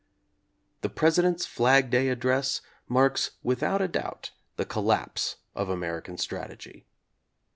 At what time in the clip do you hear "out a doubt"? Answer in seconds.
3.61-4.31